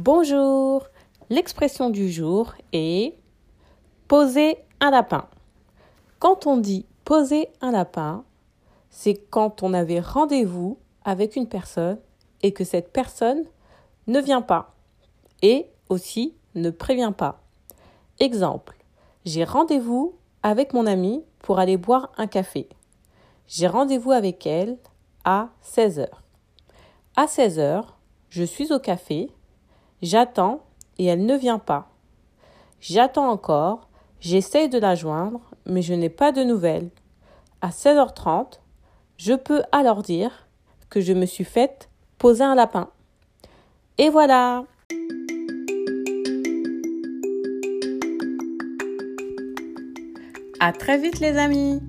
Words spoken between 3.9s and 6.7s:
poser un lapin. Quand on